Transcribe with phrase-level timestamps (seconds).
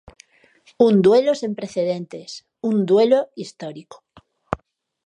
[0.87, 2.29] Un duelo sen precedentes,
[2.69, 3.97] un duelo histórico.